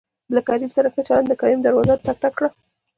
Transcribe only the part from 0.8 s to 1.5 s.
ښه چلېده د